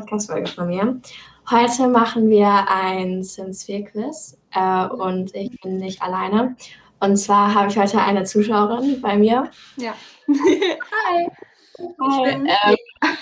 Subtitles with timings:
[0.00, 1.00] Podcast-Folge von mir.
[1.50, 6.56] Heute machen wir ein Sims 4 Quiz äh, und ich bin nicht alleine.
[7.00, 9.50] Und zwar habe ich heute eine Zuschauerin bei mir.
[9.76, 9.94] Ja.
[10.28, 10.70] Hi.
[10.92, 11.28] Hi.
[11.78, 12.76] Ich bin, Ähm,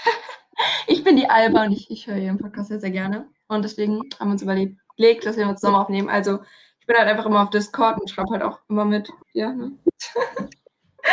[0.86, 3.28] ich bin die Alba und ich, ich höre ihren Podcast sehr, sehr gerne.
[3.48, 6.08] Und deswegen haben wir uns überlegt, dass wir uns zusammen aufnehmen.
[6.08, 6.38] Also
[6.80, 9.10] ich bin halt einfach immer auf Discord und schreibe halt auch immer mit.
[9.32, 9.72] Ja, ne?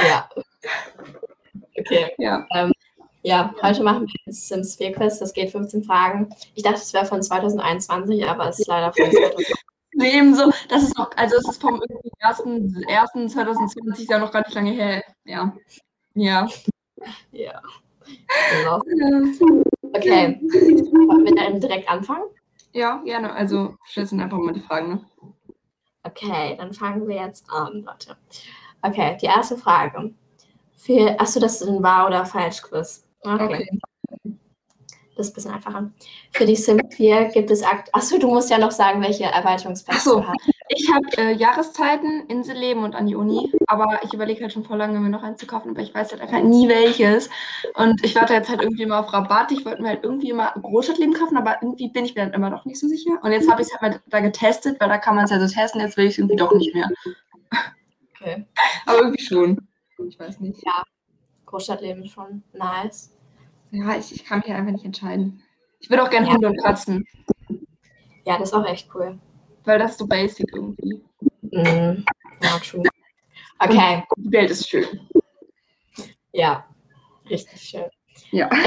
[0.07, 0.29] ja.
[1.77, 2.13] Okay.
[2.17, 2.47] Ja.
[3.25, 5.17] Ja, heute machen wir ein Sims 4 Quiz.
[5.17, 6.29] Das geht 15 Fragen.
[6.53, 9.53] Ich dachte, es wäre von 2021, aber es ist leider von 2020.
[9.97, 12.41] Nee, ebenso, das ist noch, also es ist vom irgendwie 1.
[13.15, 13.31] 1.
[13.31, 15.01] 2020 ist ja noch gar nicht lange her.
[15.23, 15.55] Ja.
[16.15, 16.49] Ja.
[17.31, 17.61] Ja.
[18.51, 18.81] Genau.
[19.93, 20.37] Okay.
[20.41, 22.25] Wollen wir dann direkt anfangen?
[22.73, 23.31] Ja, gerne.
[23.31, 25.05] Also stell sind einfach mal die Fragen, ne?
[26.03, 28.17] Okay, dann fangen wir jetzt an, Leute.
[28.81, 30.13] Okay, die erste Frage.
[30.75, 33.04] Für, achso, das ist ein Wahr- oder Falsch-Quiz.
[33.25, 33.67] Okay.
[35.15, 35.91] Das ist ein bisschen einfacher.
[36.31, 37.93] Für die Sim 4 gibt es akt.
[37.93, 40.19] Achso, du musst ja noch sagen, welche Erweiterungspacks Ach so.
[40.19, 40.51] du hast.
[40.67, 44.77] Ich habe äh, Jahreszeiten, Inselleben und an die Uni, aber ich überlege halt schon vor
[44.77, 47.29] lange, mir noch eins zu kaufen, aber ich weiß halt einfach nie welches.
[47.75, 49.51] Und ich warte jetzt halt irgendwie immer auf Rabatt.
[49.51, 52.49] Ich wollte mir halt irgendwie immer Großstadtleben kaufen, aber irgendwie bin ich mir dann immer
[52.49, 53.11] noch nicht so sicher.
[53.21, 55.39] Und jetzt habe ich es halt mal da getestet, weil da kann man es ja
[55.39, 56.89] so testen, jetzt will ich es irgendwie doch nicht mehr.
[58.19, 58.45] Okay.
[58.85, 59.67] Aber irgendwie schon.
[60.09, 60.61] Ich weiß nicht.
[61.45, 63.14] Großstadtleben ist schon nice.
[63.77, 65.41] Ja, ich, ich kann mich halt einfach nicht entscheiden.
[65.79, 66.33] Ich würde auch gerne Ja.
[66.33, 67.05] Hunde und Katzen,
[68.25, 69.19] Ja, das ist auch echt cool.
[69.65, 71.03] weil das ist so basic irgendwie.
[71.41, 72.05] Mhm.
[72.41, 72.83] Ja, true.
[73.59, 74.85] Okay, Die Welt ist schön.
[76.33, 76.65] ja.
[77.29, 77.85] Richtig schön.
[78.31, 78.49] Ja.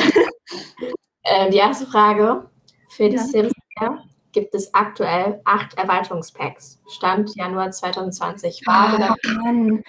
[1.25, 2.49] Äh, die erste Frage.
[2.89, 3.23] Für die Ja.
[3.23, 6.81] Sims 4 gibt es aktuell acht Erweiterungspacks.
[6.89, 8.63] Stand Januar 2020.
[8.67, 9.83] Wahr oder Mann.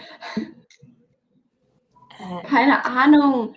[2.20, 3.56] äh, Keine Ahnung.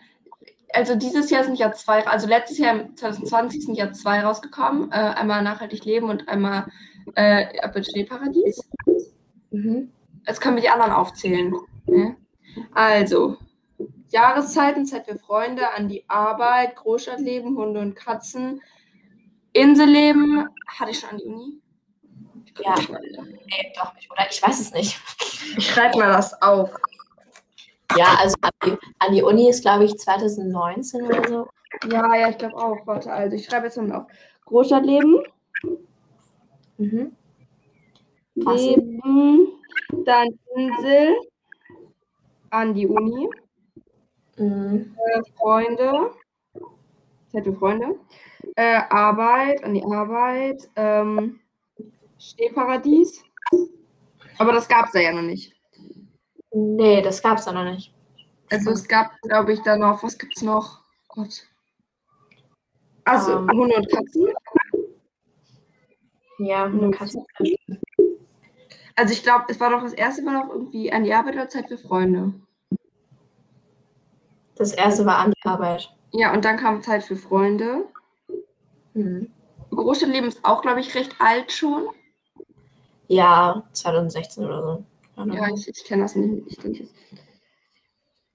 [0.74, 4.90] Also dieses Jahr sind ja zwei, also letztes Jahr im 2020 sind ja zwei rausgekommen.
[4.90, 6.66] Äh, einmal nachhaltig leben und einmal
[7.14, 8.68] äh, Apple Schneeparadies.
[9.50, 9.92] mhm.
[10.26, 11.54] Jetzt können wir die anderen aufzählen.
[11.86, 12.16] Ne?
[12.74, 13.38] Also,
[14.08, 18.62] Jahreszeiten, Zeit für Freunde, an die Arbeit, Großstadtleben, Hunde und Katzen,
[19.52, 21.62] Inselleben, hatte ich schon an die Uni?
[22.62, 22.74] Ja.
[22.76, 24.26] Nee, doch nicht, oder?
[24.30, 25.00] Ich weiß es nicht.
[25.56, 26.70] Ich schreibe mal das auf.
[27.96, 28.34] Ja, also
[28.98, 31.48] an die, Uni ist, glaube ich, 2019 oder so.
[31.90, 32.86] Ja, ja, ich glaube auch.
[32.86, 34.06] Warte, also ich schreibe jetzt mal auf.
[34.44, 35.22] Großstadtleben,
[36.78, 37.12] Mhm.
[38.34, 39.52] Leben,
[40.04, 41.16] dann Insel,
[42.50, 43.28] an die Uni,
[44.36, 44.96] Mhm.
[44.96, 46.10] äh, Freunde,
[47.30, 47.98] für Freunde,
[48.56, 51.40] äh, Arbeit, an die Arbeit, ähm,
[52.18, 53.22] Stehparadies.
[54.38, 55.54] Aber das gab es ja noch nicht.
[56.52, 57.92] Nee, das gab es da noch nicht.
[58.50, 60.80] Also es gab, glaube ich, da noch, was gibt's noch?
[61.08, 61.46] Gott.
[63.04, 63.50] Also, Ähm.
[63.50, 64.28] Hunde und Katzen.
[66.38, 67.16] Ja, du kannst.
[68.94, 71.48] Also ich glaube, es war doch das erste Mal noch irgendwie an die Arbeit oder
[71.48, 72.34] Zeit für Freunde.
[74.56, 75.94] Das erste war an die Arbeit.
[76.12, 77.86] Ja, und dann kam Zeit für Freunde.
[78.94, 79.30] Mhm.
[79.70, 81.88] Großstadtleben ist auch, glaube ich, recht alt schon.
[83.08, 84.84] Ja, 2016 oder so.
[85.16, 86.44] Ja, ich, ich kenne das nicht.
[86.46, 86.88] Ich denke,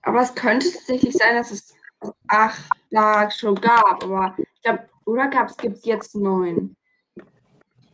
[0.07, 1.73] aber es könnte tatsächlich sein, dass es
[2.27, 4.03] acht da schon gab.
[4.03, 6.75] Aber ich glaube, oder gab es, gibt es jetzt neun?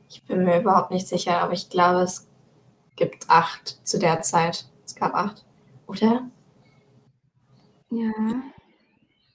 [0.10, 2.28] Ich bin mir überhaupt nicht sicher, aber ich glaube, es
[2.96, 4.66] gibt acht zu der Zeit.
[4.86, 5.44] Es gab acht.
[5.88, 6.30] Oder?
[7.90, 8.12] Ja.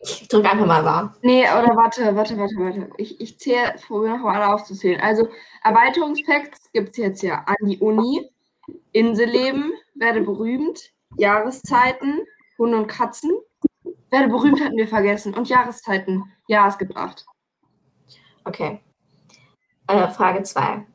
[0.00, 1.16] Ich drücke einfach mal wahr.
[1.22, 2.90] Nee, oder warte, warte, warte, warte.
[2.96, 5.00] Ich, ich zähle, probiere noch mal alle aufzuzählen.
[5.00, 5.28] Also,
[5.64, 8.30] Erweiterungspacks gibt es jetzt ja an die Uni,
[8.92, 12.20] Inselleben, werde berühmt, Jahreszeiten,
[12.58, 13.30] Hunde und Katzen.
[14.10, 15.34] Werde berühmt hatten wir vergessen.
[15.34, 16.24] Und Jahreszeiten.
[16.46, 17.26] Ja, es gibt acht.
[18.44, 18.80] Okay.
[19.86, 20.86] Äh, Frage 2.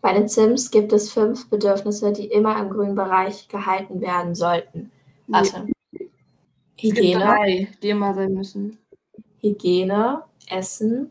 [0.00, 4.90] Bei den Sims gibt es fünf Bedürfnisse, die immer im grünen Bereich gehalten werden sollten.
[5.26, 5.66] Warte.
[5.92, 8.78] Gibt Hygiene, drei, die immer sein müssen.
[9.40, 11.10] Hygiene, Essen.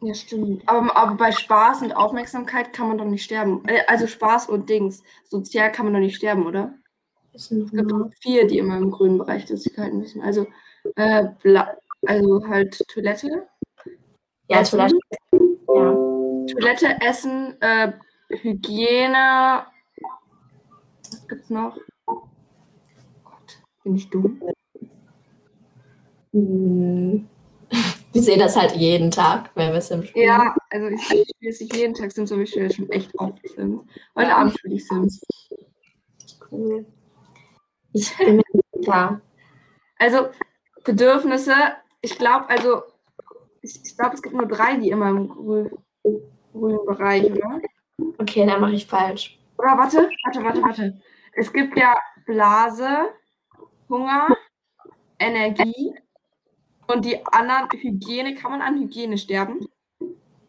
[0.00, 0.62] Ja, stimmt.
[0.66, 3.62] Aber, aber bei Spaß und Aufmerksamkeit kann man doch nicht sterben.
[3.66, 5.02] Äh, Also Spaß und Dings.
[5.24, 6.74] Sozial kann man doch nicht sterben, oder?
[7.32, 7.70] Es gibt
[8.20, 10.22] vier, die immer im grünen Bereich das halten müssen.
[10.22, 10.46] Also,
[10.96, 11.26] äh,
[12.06, 13.48] also halt Toilette.
[14.48, 14.78] Ja, Essen.
[14.78, 14.98] Toilette.
[15.68, 15.92] Ja.
[16.52, 17.92] Toilette, Essen, äh,
[18.30, 19.66] Hygiene.
[21.10, 21.76] Was gibt's noch?
[22.06, 24.42] Gott, bin ich dumm?
[26.32, 27.28] Hm.
[28.12, 30.26] Wir sehen das halt jeden Tag, wenn wir Sims spielen.
[30.26, 33.14] Ja, also ich, ich spiele es nicht jeden Tag Sims, aber ich spiele schon echt
[33.18, 33.82] oft Sims.
[34.16, 34.34] Heute.
[34.34, 35.20] Abend spiele ich Sims.
[36.50, 36.86] Cool.
[37.92, 39.20] Ich bin mir nicht sicher.
[39.98, 40.28] Also
[40.84, 41.54] Bedürfnisse,
[42.00, 42.82] ich glaube, also
[43.62, 45.70] Ich, ich glaube, es gibt nur drei, die immer im grü
[46.52, 47.60] grünen Bereich, oder?
[48.18, 49.38] Okay, dann mache ich falsch.
[49.58, 51.00] Oder warte, warte, warte, warte.
[51.34, 51.94] Es gibt ja
[52.26, 53.10] Blase,
[53.88, 54.28] Hunger,
[55.18, 55.94] Energie
[56.88, 58.34] und die anderen Hygiene.
[58.34, 59.66] Kann man an Hygiene sterben?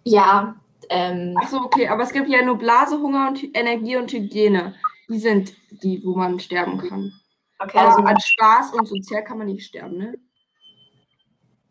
[0.03, 0.55] Ja.
[0.89, 4.11] Ähm, Ach so, okay, aber es gibt ja nur Blase, Hunger und Hy Energie und
[4.11, 4.75] Hygiene.
[5.07, 5.53] Die sind
[5.83, 7.13] die, wo man sterben kann.
[7.59, 8.01] okay, also.
[8.01, 10.15] an Spaß und sozial kann man nicht sterben, ne?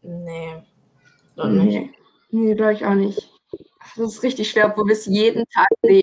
[0.03, 0.63] Nee.
[1.37, 1.91] Doch nicht.
[2.31, 3.31] Nee, glaube ich auch nicht.
[3.97, 6.03] Das ist richtig schwer, obwohl wir es jeden Tag leben.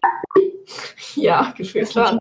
[1.16, 2.20] Ja, gefühlt schon.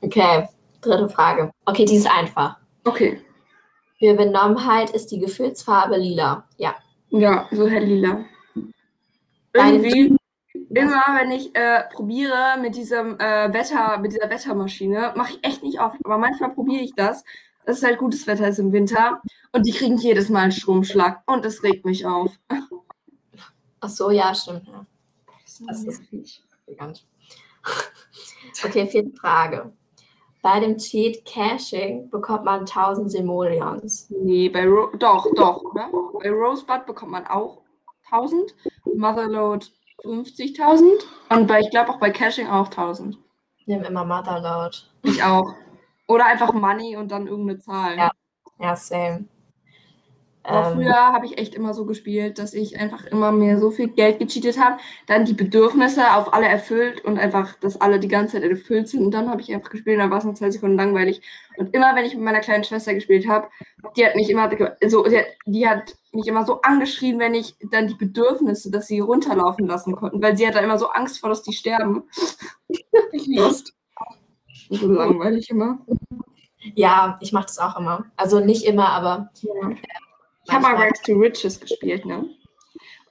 [0.00, 0.48] Okay,
[0.80, 1.52] dritte Frage.
[1.64, 2.58] Okay, die ist einfach.
[2.84, 3.20] Okay.
[3.98, 6.46] Für Benommenheit ist die Gefühlsfarbe lila.
[6.58, 6.74] Ja.
[7.10, 8.24] Ja, so hell lila.
[9.52, 10.16] Deine- Irgendwie,
[10.70, 15.62] immer wenn ich äh, probiere mit diesem äh, Wetter, mit dieser Wettermaschine, mache ich echt
[15.62, 17.24] nicht oft, aber manchmal probiere ich das.
[17.64, 19.20] Es halt gutes Wetter ist im Winter
[19.52, 22.32] und die kriegen jedes Mal einen Stromschlag und es regt mich auf.
[23.80, 24.66] Ach so, ja, stimmt.
[24.68, 24.86] Ja,
[25.66, 26.02] Das ist-
[26.66, 27.04] bekannt.
[28.64, 29.70] Okay, vierte Frage.
[30.46, 34.08] Bei dem Cheat Caching bekommt man 1000 Simoleons.
[34.10, 35.90] Nee, bei Ro doch, doch, oder?
[36.22, 37.62] Bei Rosebud bekommt man auch
[38.12, 38.54] 1000,
[38.94, 39.66] Motherload
[40.04, 40.84] 50.000
[41.30, 43.18] und bei, ich glaube auch bei Caching auch 1000.
[43.66, 44.76] Nimm immer Motherload.
[45.02, 45.52] Ich auch.
[46.06, 47.96] Oder einfach Money und dann irgendeine Zahl.
[47.96, 48.12] Ja.
[48.60, 49.24] Ja, same.
[50.46, 53.70] Aber Ähm, früher habe ich echt immer so gespielt, dass ich einfach immer mir so
[53.70, 58.08] viel Geld gecheatet habe, dann die Bedürfnisse auf alle erfüllt und einfach, dass alle die
[58.08, 59.04] ganze Zeit erfüllt sind.
[59.04, 61.20] Und dann habe ich einfach gespielt und dann war es nach zwei Sekunden langweilig.
[61.56, 63.48] Und immer, wenn ich mit meiner kleinen Schwester gespielt habe,
[63.96, 64.48] die hat mich immer
[64.86, 68.86] so, die hat, die hat mich immer so angeschrien, wenn ich dann die Bedürfnisse, dass
[68.86, 72.04] sie runterlaufen lassen konnten, weil sie hat da immer so Angst vor, dass die sterben.
[73.12, 73.74] ich Lust.
[74.70, 75.78] So langweilig immer.
[76.74, 78.04] ja, ich mache das auch immer.
[78.16, 79.70] Also nicht immer, aber Ja.
[80.46, 80.74] Ich habe mal.
[80.76, 82.28] Rags to Riches gespielt, ne?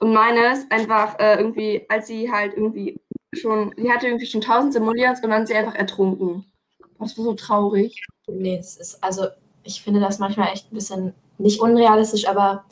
[0.00, 3.00] Und meine ist einfach äh, irgendwie, als sie halt irgendwie
[3.32, 6.44] schon, sie hatte irgendwie schon 1000 Simoleons und dann ist sie einfach ertrunken.
[6.98, 8.00] Das war so traurig.
[8.26, 9.26] Nee, das ist, also
[9.64, 12.64] ich finde das manchmal echt ein bisschen nicht unrealistisch, aber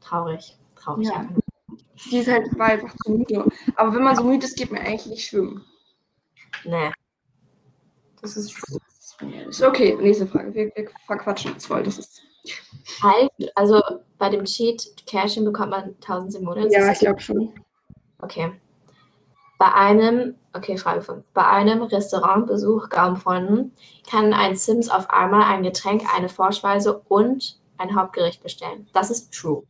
[0.00, 0.56] traurig.
[0.76, 1.08] Traurig.
[1.08, 1.28] Ja.
[2.10, 3.44] Die ist halt war einfach zu müde.
[3.76, 5.64] Aber wenn man so müde ist, geht man eigentlich nicht schwimmen.
[6.64, 6.90] Nee.
[8.20, 8.56] Das ist
[9.48, 10.54] Ist Okay, nächste Frage.
[10.54, 11.82] Wir, wir verquatschen jetzt voll.
[11.82, 12.22] Das ist.
[13.02, 13.80] Halt, also
[14.18, 16.74] bei dem Cheat Caching bekommt man 1000 Simoleons.
[16.74, 17.52] Ja, ich glaube schon.
[18.20, 18.52] Okay.
[19.58, 21.24] Bei einem, okay, Frage 5.
[21.34, 23.72] Bei einem Restaurantbesuch Gaumenfreunden
[24.08, 28.88] kann ein Sims auf einmal ein Getränk, eine Vorspeise und ein Hauptgericht bestellen.
[28.92, 29.64] Das ist true.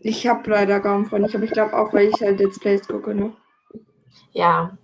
[0.00, 2.86] Ich habe leider kaum von nicht, aber ich glaube auch, weil ich halt Let's Plays
[2.86, 3.32] gucke, ne?
[4.32, 4.76] Ja.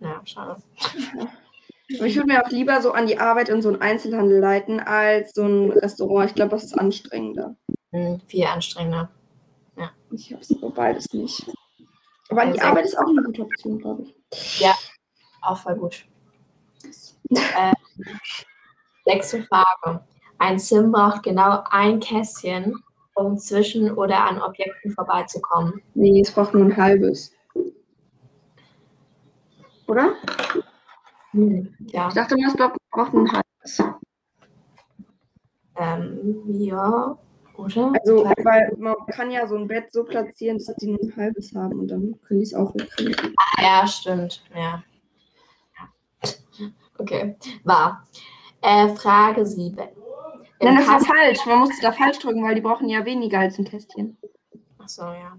[0.00, 0.56] Ja, schade.
[1.94, 4.80] Aber ich würde mir auch lieber so an die Arbeit in so einen Einzelhandel leiten
[4.80, 6.30] als so ein Restaurant.
[6.30, 7.54] Ich glaube, das ist anstrengender.
[7.92, 9.10] Hm, viel anstrengender.
[10.12, 11.46] Ich habe es aber beides nicht.
[12.28, 14.14] Aber an die Sehr Arbeit ist auch eine gute Option, glaube ich.
[15.42, 16.04] Auch voll gut.
[17.30, 17.72] äh,
[19.04, 20.04] sechste Frage.
[20.38, 22.74] Ein Sim braucht genau ein Kästchen,
[23.14, 25.82] um zwischen oder an Objekten vorbeizukommen.
[25.94, 27.32] Nee, es braucht nur ein halbes.
[29.86, 30.14] Oder?
[31.32, 32.08] Ja.
[32.08, 33.82] Ich dachte es braucht- braucht ein halbes.
[35.76, 37.18] Ähm, ja,
[37.56, 37.92] oder?
[38.00, 41.54] Also, weil man kann ja so ein Bett so platzieren, dass die nur ein halbes
[41.54, 43.34] haben und dann können die es auch hinkriegen.
[43.36, 44.42] Ah, ja, stimmt.
[44.54, 44.82] Ja.
[46.98, 48.06] Okay, war.
[48.62, 49.76] Äh, Frage 7.
[50.62, 51.44] Nein, das war falsch.
[51.44, 54.16] Man musste da falsch drücken, weil die brauchen ja weniger als ein Kästchen.
[54.78, 55.36] Achso, ja.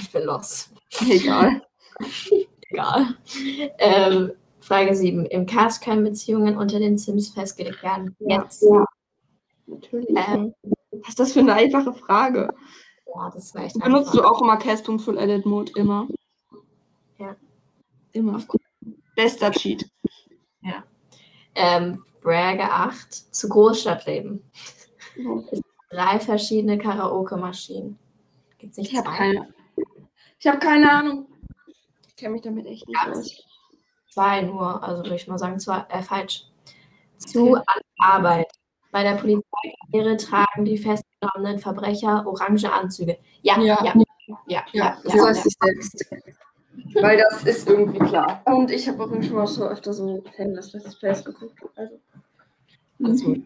[0.00, 0.70] Ich bin los.
[1.08, 1.62] Egal.
[2.70, 3.16] Egal.
[3.78, 4.32] Ähm,
[4.70, 5.26] Frage 7.
[5.26, 8.14] Im Cast können Beziehungen unter den Sims festgelegt werden.
[8.20, 8.40] Ja.
[8.40, 8.62] Jetzt.
[8.62, 8.84] Ja.
[9.66, 10.08] Natürlich.
[10.10, 10.54] Ähm.
[10.92, 12.54] Was ist das für eine einfache Frage?
[13.12, 14.22] Ja, das war echt Benutzt einfach.
[14.22, 15.72] du auch immer Cast.full Edit Mode?
[15.74, 16.06] Immer?
[17.18, 17.34] Ja.
[18.12, 18.40] Immer.
[19.16, 19.90] Bester Cheat.
[21.56, 23.12] Ähm, Bragge 8.
[23.34, 24.40] Zu Großstadtleben.
[25.90, 27.98] Drei verschiedene Karaoke-Maschinen.
[28.58, 29.16] Gibt's nicht Ich habe zwei?
[29.16, 29.54] keine.
[30.38, 31.26] Ich habe keine Ahnung.
[32.06, 33.10] Ich kenne mich damit echt nicht Ja.
[33.10, 33.49] aus.
[34.10, 36.44] Zwei nur, also würde ich mal sagen, zwei, äh, falsch.
[37.18, 38.50] Zu an Arbeit.
[38.92, 43.18] Bei der Polizeikarriere tragen die festgenommenen Verbrecher orange Anzüge.
[43.42, 43.94] Ja, ja, Ja.
[43.94, 45.44] ja, ja, Ja, das ja, weiß ja.
[45.46, 46.10] ich selbst.
[47.02, 48.42] Weil das ist irgendwie klar.
[48.46, 51.58] Und ich habe auch schon mal so öfter so Famous Let's Plays geguckt.
[51.76, 52.00] Also.
[53.02, 53.36] Also,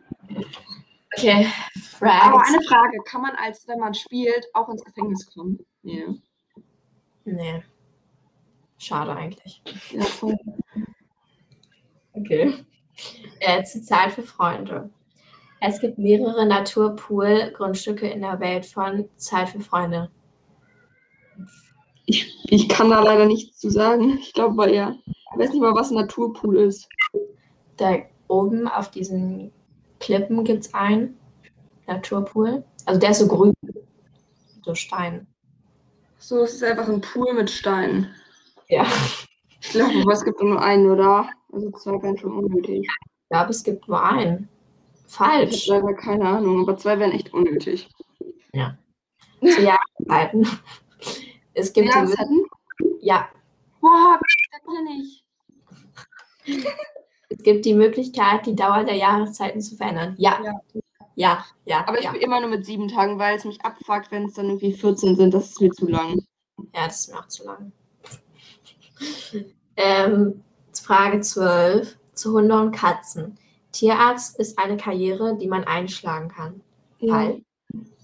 [1.16, 1.46] Okay,
[2.00, 2.48] Aber Frags.
[2.48, 5.58] eine Frage: Kann man als, wenn man spielt, auch ins Gefängnis kommen?
[5.82, 6.06] Ja.
[7.24, 7.62] Nee.
[8.84, 9.62] Schade eigentlich.
[9.90, 10.36] Ja, voll.
[12.12, 12.54] Okay.
[13.40, 14.90] Äh, zu Zeit für Freunde.
[15.60, 20.10] Es gibt mehrere Naturpool-Grundstücke in der Welt von Zeit für Freunde.
[22.04, 24.18] Ich, ich kann da leider nichts zu sagen.
[24.18, 24.94] Ich glaube aber ja.
[25.06, 26.86] Ich weiß nicht mal, was ein Naturpool ist.
[27.78, 27.96] Da
[28.28, 29.50] oben auf diesen
[29.98, 31.18] Klippen gibt es einen
[31.86, 32.62] Naturpool.
[32.84, 33.54] Also der ist so grün.
[34.62, 35.26] So Stein.
[36.18, 38.14] So, es ist einfach ein Pool mit Steinen.
[38.68, 38.86] Ja.
[39.60, 41.28] Ich glaube, aber es gibt nur einen, oder?
[41.52, 42.86] Also zwei wären schon unnötig.
[42.86, 44.48] Ich glaube, es gibt nur einen.
[45.06, 45.68] Ich Falsch.
[45.70, 47.88] habe leider keine Ahnung, aber zwei wären echt unnötig.
[49.40, 50.48] Zu Jahreszeiten.
[51.54, 52.44] Es gibt Jahreszeiten?
[53.00, 53.28] ja,
[53.84, 54.18] Boah,
[54.50, 55.24] das kann ich.
[57.28, 60.14] es gibt die Möglichkeit, die Dauer der Jahreszeiten zu verändern.
[60.16, 60.40] Ja.
[60.42, 60.52] Ja.
[61.16, 62.12] Ja, ja, Aber ich ja.
[62.12, 65.16] bin immer nur mit sieben Tagen, weil es mich abfuckt, wenn es dann irgendwie 14
[65.16, 65.34] sind.
[65.34, 66.18] Das ist mir zu lang.
[66.74, 67.72] Ja, das ist mir auch zu lang.
[69.76, 73.36] Ähm, Frage 12 zu Hunde und Katzen.
[73.72, 76.60] Tierarzt ist eine Karriere, die man einschlagen kann.
[77.06, 77.42] Falsch.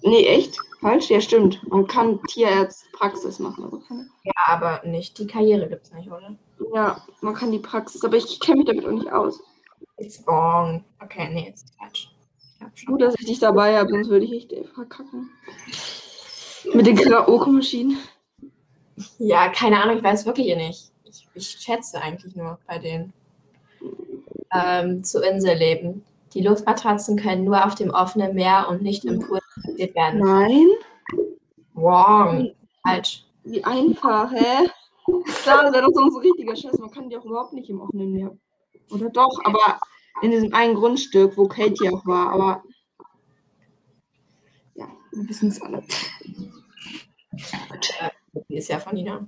[0.02, 0.56] Nee, echt?
[0.80, 1.10] Falsch?
[1.10, 1.60] Ja, stimmt.
[1.68, 3.64] Man kann Tierarztpraxis machen.
[3.64, 3.82] Also
[4.24, 6.34] Ja, aber nicht die Karriere gibt es nicht, oder?
[6.74, 9.40] ja, man kann die Praxis, aber ich kenne mich damit auch nicht aus.
[9.98, 10.84] It's wrong.
[11.02, 12.10] Okay, nee, ist falsch.
[12.86, 15.30] Gut, dass ich dich dabei habe, sonst würde ich echt äh, verkacken.
[16.74, 17.98] Mit den Karaoke-Maschinen.
[19.22, 20.92] Ja, keine Ahnung, ich weiß wirklich nicht.
[21.04, 23.12] Ich, ich schätze eigentlich nur bei denen.
[24.54, 26.02] Ähm, zu Inselleben.
[26.32, 30.20] Die Luftmatratzen können nur auf dem offenen Meer und nicht im Pool transportiert werden.
[30.20, 30.68] Nein?
[31.74, 32.52] Wrong.
[32.82, 33.26] Falsch.
[33.44, 34.70] Wie einfach, hä?
[35.42, 36.78] Klar, das wäre doch sonst ein richtiger Scheiß.
[36.78, 38.34] Man kann die auch überhaupt nicht im offenen Meer.
[38.90, 39.78] Oder doch, aber
[40.22, 42.62] in diesem einen Grundstück, wo Katie auch war, aber.
[44.76, 45.84] Ja, wir wissen es alle.
[46.24, 46.50] Die
[48.48, 49.26] ist ja von Nina.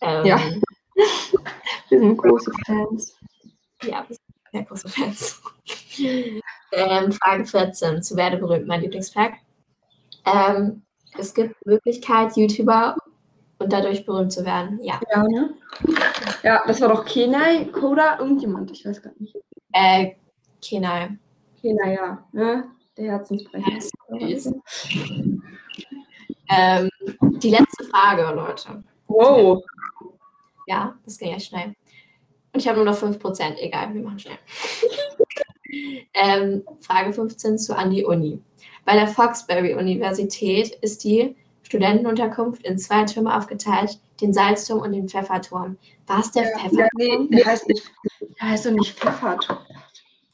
[0.00, 0.40] Ähm, Ja.
[1.88, 3.16] Wir sind große Fans.
[3.82, 4.20] Ja, wir sind
[4.52, 5.42] sehr große Fans.
[6.72, 8.02] ähm, Frage 14.
[8.02, 9.38] Zu werde berühmt, mein Lieblingsfakt.
[10.24, 10.82] Ähm,
[11.18, 12.96] es gibt Möglichkeit, YouTuber
[13.58, 14.80] und dadurch berühmt zu werden.
[14.82, 15.00] Ja.
[15.12, 15.54] Ja, ne?
[16.42, 19.36] Ja, das war doch Kenai, Koda, irgendjemand, ich weiß gar nicht.
[19.72, 20.12] Äh,
[20.62, 21.18] Kenai.
[21.60, 22.64] Kenai, ja, ne?
[22.96, 23.72] Der Herzensbrecher.
[24.10, 24.52] Ja.
[26.50, 26.90] Ähm,
[27.38, 28.82] die letzte Frage, Leute.
[29.08, 29.62] Wow.
[30.66, 31.74] Ja, das ging ja schnell.
[32.52, 33.56] Und ich habe nur noch 5%.
[33.58, 34.38] Egal, wir machen schnell.
[36.14, 38.40] ähm, Frage 15 zu an die Uni.
[38.84, 45.76] Bei der Foxbury-Universität ist die Studentenunterkunft in zwei Türme aufgeteilt, den Salzturm und den Pfefferturm.
[46.06, 47.28] War es der Ja, Pfefferturm?
[47.30, 47.82] nee, der heißt nicht,
[48.40, 49.58] der heißt doch nicht Pfefferturm.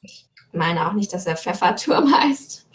[0.02, 2.66] Ich meine auch nicht, dass der Pfefferturm heißt.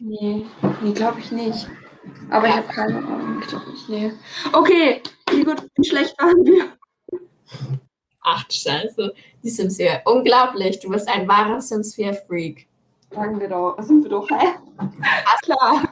[0.00, 0.44] Nee,
[0.82, 1.66] nee, glaube ich nicht.
[2.30, 4.12] Aber ich habe keine Ahnung, ich glaube nicht, nee.
[4.52, 6.76] Okay, wie gut, wie schlecht waren wir?
[8.22, 9.12] Ach, scheiße.
[9.42, 10.02] Die Sims 4.
[10.06, 12.66] Unglaublich, du bist ein wahrer Sims 4-Freak.
[13.10, 14.54] Sagen wir doch, sind wir doch, hä?
[15.42, 15.90] Klar.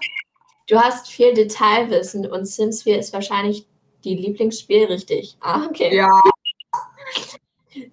[0.69, 3.67] Du hast viel Detailwissen und Sims 4 ist wahrscheinlich
[4.05, 5.37] die Lieblingsspiel, richtig?
[5.41, 5.95] Ah, okay.
[5.95, 6.21] Ja.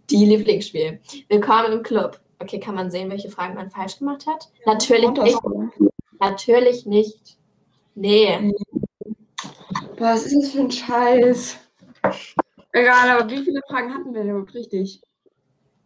[0.09, 0.99] Die Lieblingsspiel.
[1.27, 2.19] Willkommen im Club.
[2.39, 4.49] Okay, kann man sehen, welche Fragen man falsch gemacht hat?
[4.65, 5.37] Natürlich nicht.
[6.19, 7.38] Natürlich nicht.
[7.99, 8.53] Nee.
[9.97, 11.57] Was ist das für ein Scheiß?
[12.71, 15.01] Egal, aber wie viele Fragen hatten wir denn überhaupt richtig?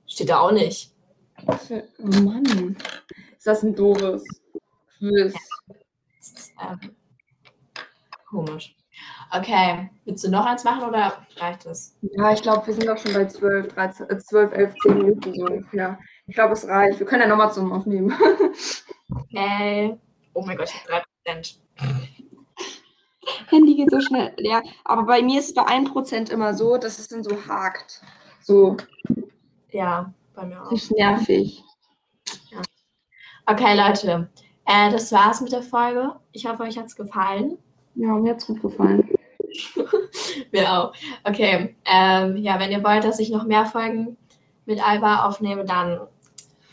[0.06, 0.94] Steht da auch nicht.
[1.66, 2.78] Für, oh Mann.
[3.36, 4.24] Ist das ein doofes
[5.00, 5.34] Quiz?
[6.20, 6.96] Das ist, ähm,
[8.30, 8.76] komisch.
[9.32, 11.98] Okay, willst du noch eins machen oder reicht es?
[12.02, 15.34] Ja, ich glaube, wir sind doch schon bei 12, 13, äh, 12, 11, 10 Minuten
[15.34, 15.98] so ungefähr.
[16.28, 17.00] Ich glaube, es reicht.
[17.00, 18.14] Wir können ja nochmal zum Aufnehmen.
[19.16, 20.00] Okay.
[20.34, 21.56] Oh mein Gott, ich habe 3%.
[23.50, 24.62] Handy geht so schnell leer.
[24.84, 28.02] Aber bei mir ist es bei 1% immer so, dass es dann so hakt.
[28.42, 28.76] So,
[29.72, 30.70] Ja, bei mir auch.
[30.70, 31.64] das ist nervig.
[33.46, 34.30] Okay, Leute.
[34.66, 36.14] Äh, das war's mit der Folge.
[36.32, 37.58] Ich hoffe, euch hat's gefallen.
[37.96, 39.10] Ja, mir hat es gut gefallen.
[40.52, 40.94] Mir auch.
[41.26, 41.76] Okay.
[41.86, 44.18] Ähm, ja, wenn ihr wollt, dass ich noch mehr Folgen
[44.66, 46.00] mit Alba aufnehme, dann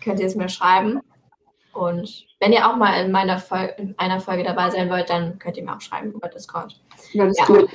[0.03, 1.01] könnt ihr es mir schreiben.
[1.73, 5.39] Und wenn ihr auch mal in meiner Fol in einer Folge dabei sein wollt, dann
[5.39, 6.81] könnt ihr mir auch schreiben über Discord.
[7.13, 7.55] Ja, das ist Ja.
[7.55, 7.71] gut.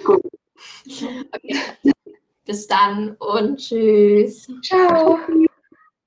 [1.33, 1.93] Okay.
[2.45, 4.47] Bis dann und tschüss.
[4.63, 5.17] Ciao.